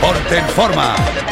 Porte 0.00 0.38
en 0.38 0.48
forma. 0.48 1.31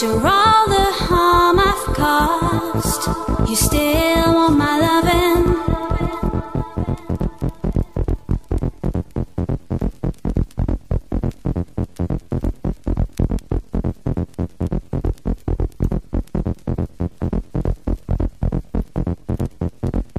After 0.00 0.14
all 0.28 0.68
the 0.68 0.92
harm 0.92 1.58
I've 1.58 1.86
caused, 1.96 3.50
you 3.50 3.56
still 3.56 4.32
want 4.32 4.56
my 4.56 4.78
loving. 4.78 5.56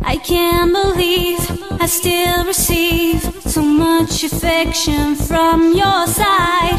I 0.03 0.17
can't 0.17 0.73
believe 0.73 1.39
I 1.81 1.85
still 1.85 2.43
receive 2.43 3.21
so 3.45 3.61
much 3.61 4.25
affection 4.25 5.15
from 5.15 5.71
your 5.71 6.05
side. 6.07 6.78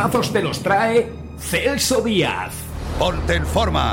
Temazos 0.00 0.32
te 0.32 0.42
los 0.42 0.62
trae 0.62 1.12
Celso 1.38 2.00
Díaz. 2.00 2.54
Ponte 2.98 3.34
en 3.34 3.44
forma. 3.44 3.92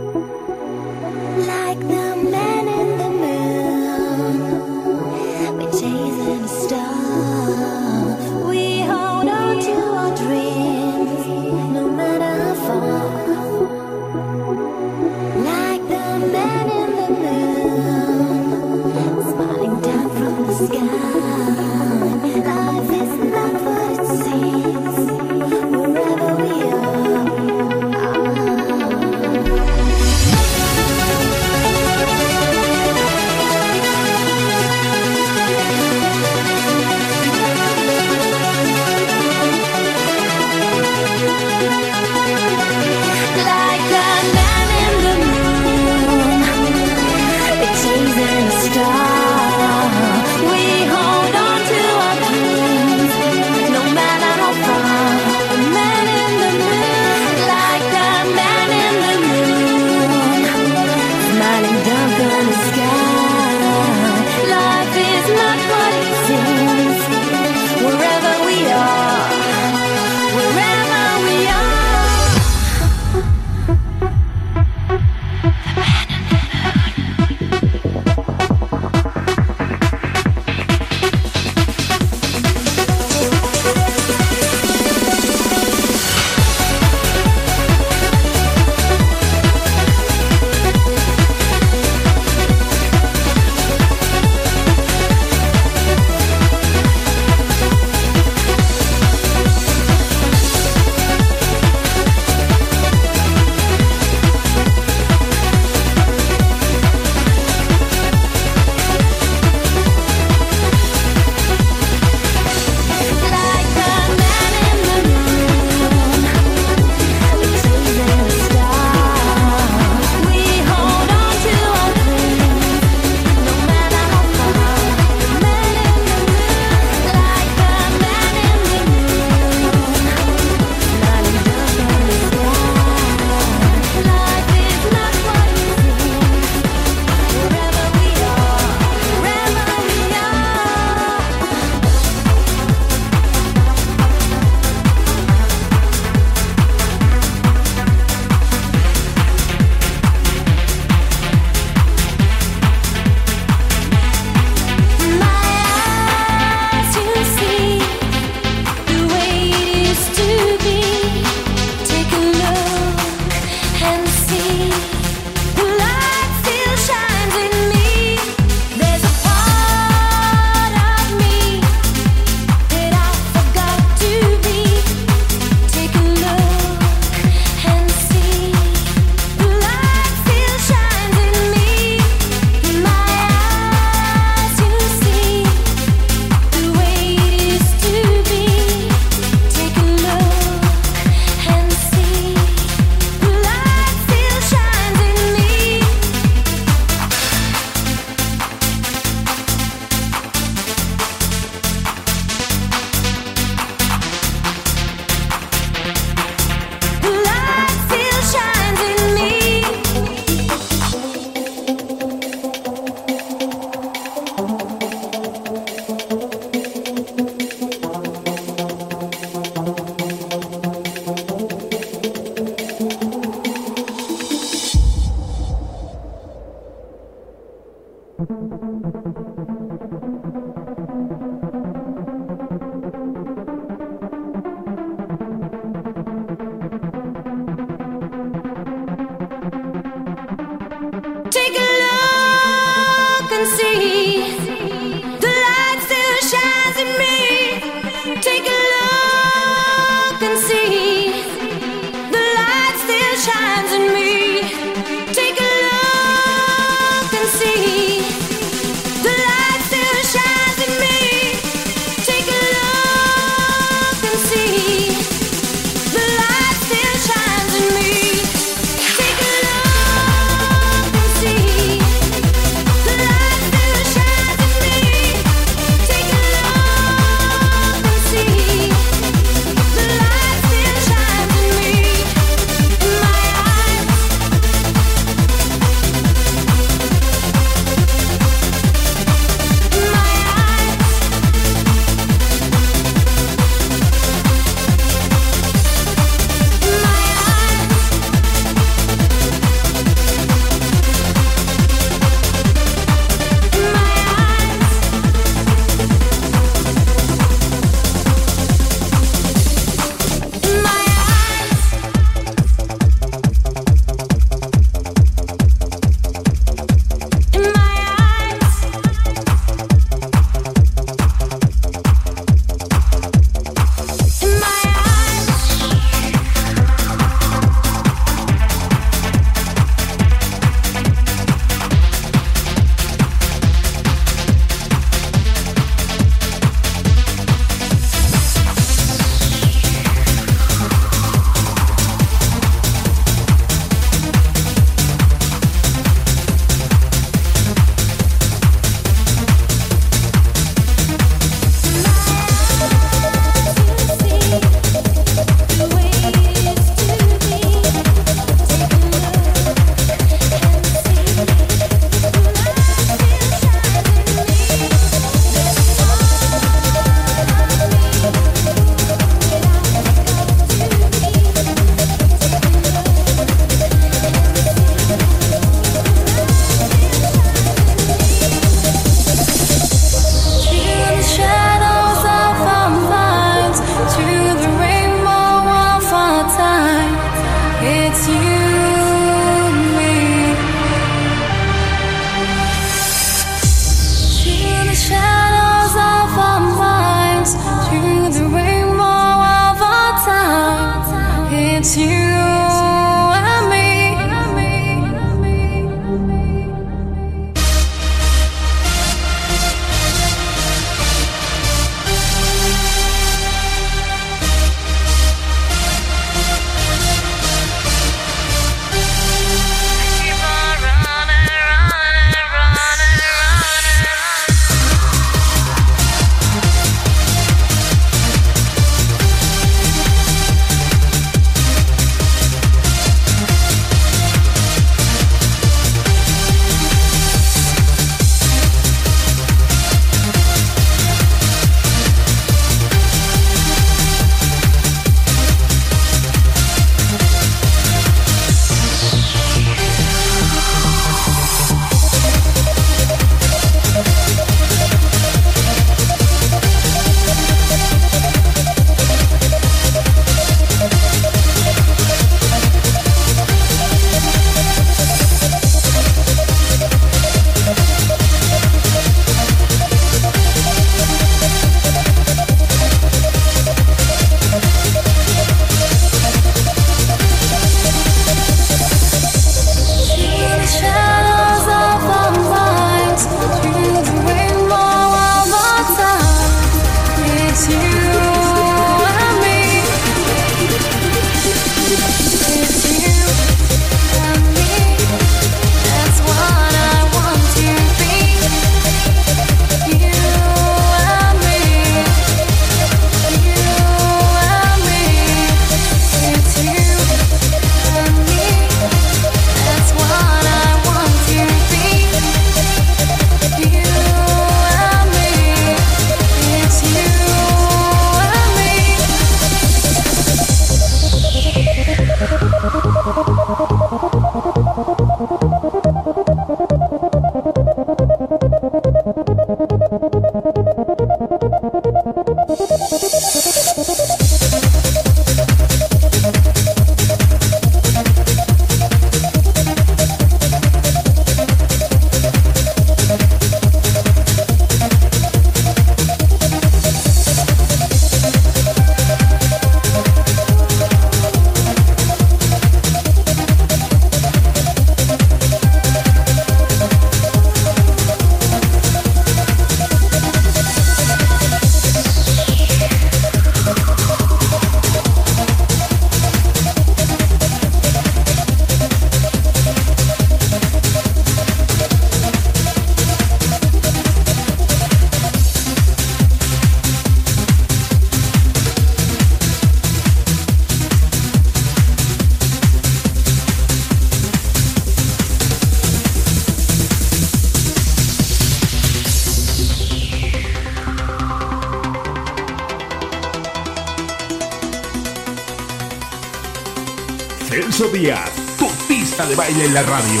baile 599.32 599.46
en 599.46 599.54
la 599.54 599.62
radio. 599.62 600.00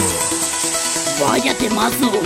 Vaya 1.20 1.54
temazo. 1.56 2.21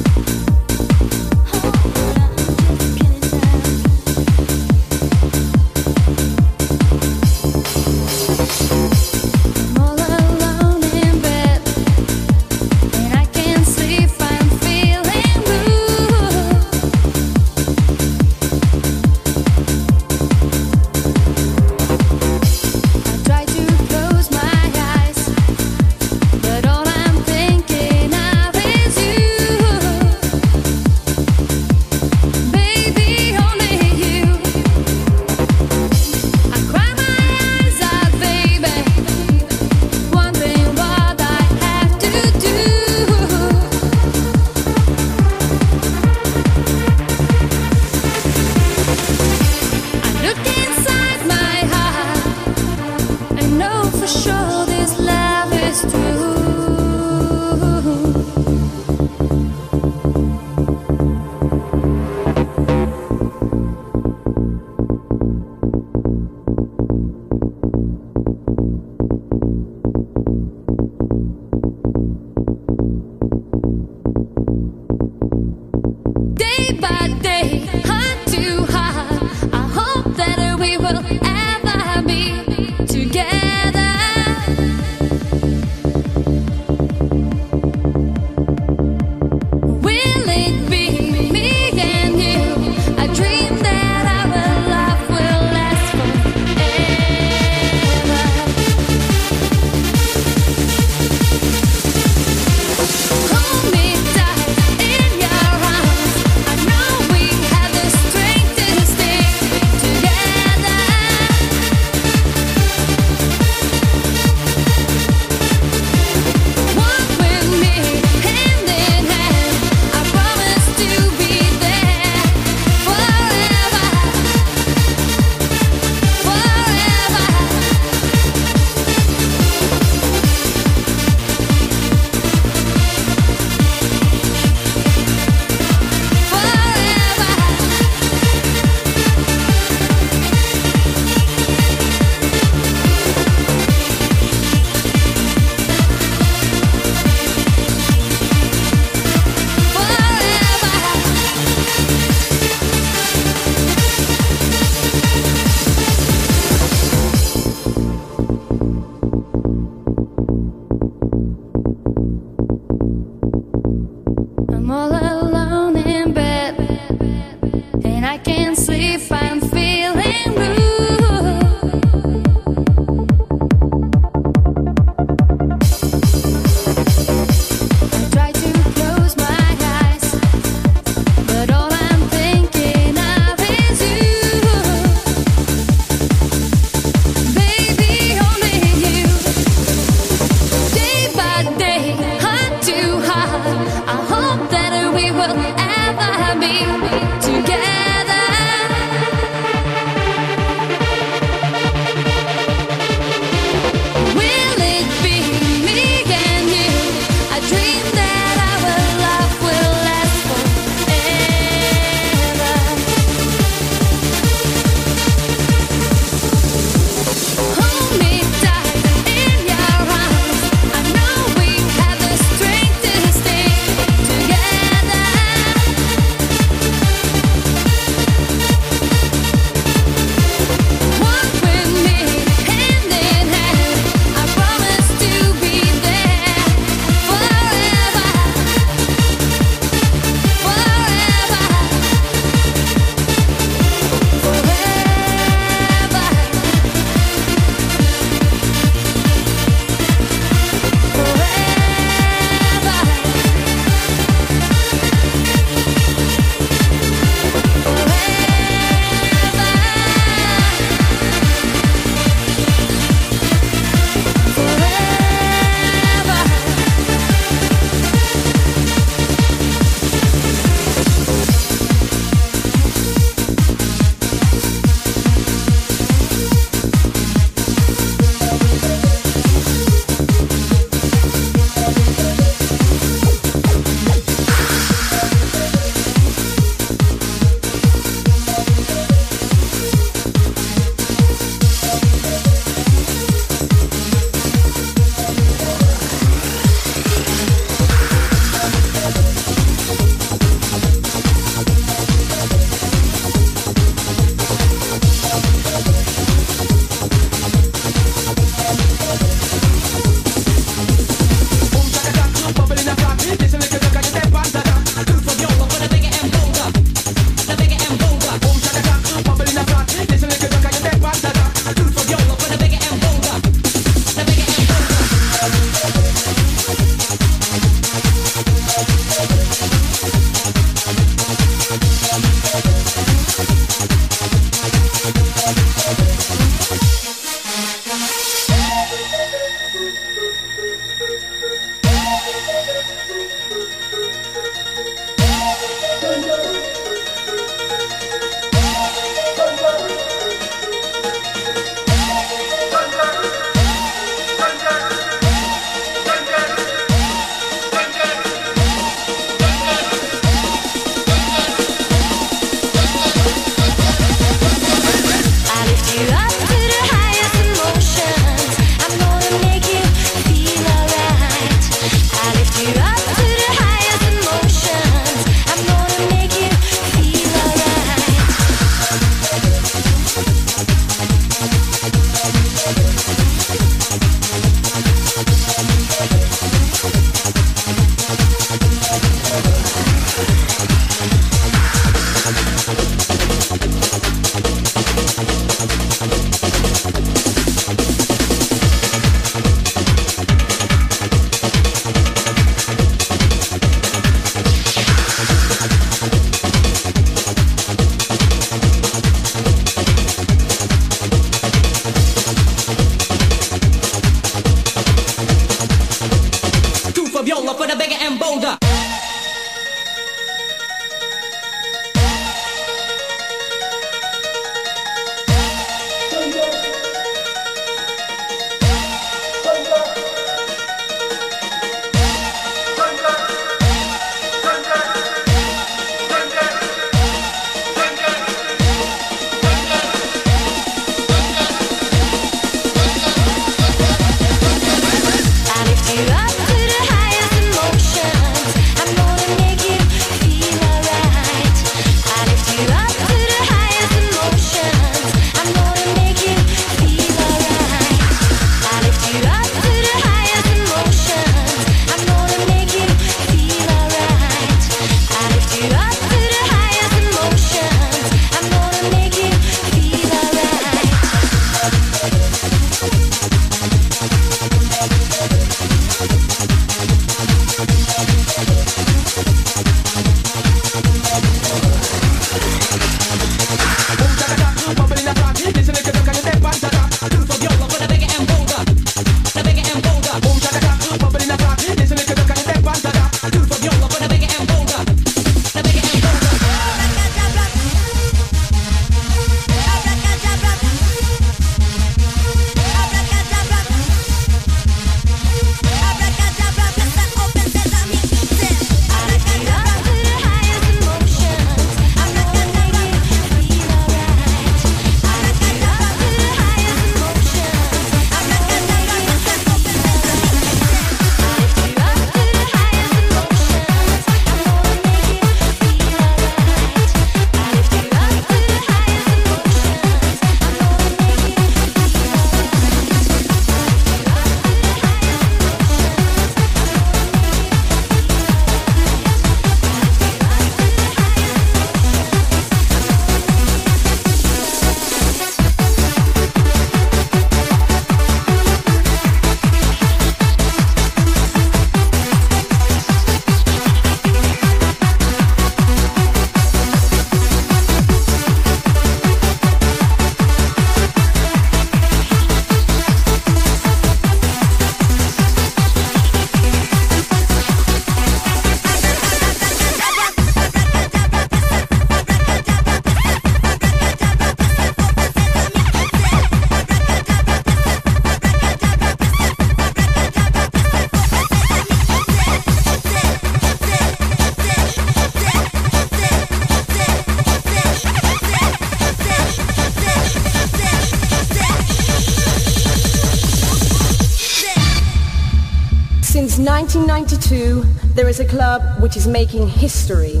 which 598.70 598.76
is 598.76 598.86
making 598.86 599.26
history. 599.26 600.00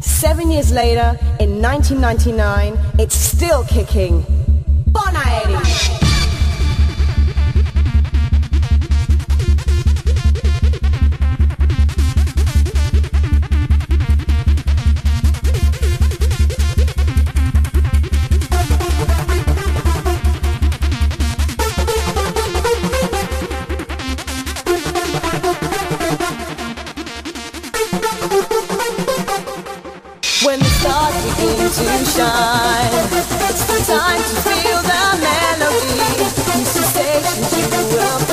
Seven 0.00 0.52
years 0.52 0.70
later, 0.70 1.18
in 1.40 1.60
1999, 1.60 2.78
it's 3.00 3.16
still 3.16 3.64
kicking 3.64 4.24
to 31.54 32.04
shine. 32.04 32.90
It's 33.48 33.64
the 33.66 33.78
time 33.86 34.22
to 34.22 34.34
feel 34.46 34.80
the 34.82 35.04
melody. 35.22 36.26
the 36.46 36.64
sensations 36.64 37.52
you 37.56 37.96
will 37.96 38.25